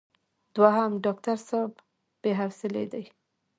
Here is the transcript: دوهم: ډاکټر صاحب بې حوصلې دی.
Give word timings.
دوهم: 0.55 0.91
ډاکټر 1.05 1.37
صاحب 1.47 1.71
بې 2.21 2.31
حوصلې 2.39 2.85
دی. 2.93 3.03